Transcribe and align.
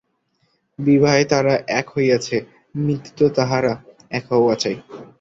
বিবাহে 0.79 1.23
তাঁহারা 1.25 1.55
এক 1.79 1.85
হইয়াছিলেন, 1.89 2.43
মৃত্যুতেও 2.75 3.29
তাঁহাদের 3.29 3.75
এক 4.11 4.23
হওয়া 4.31 4.55
চাই। 4.55 4.75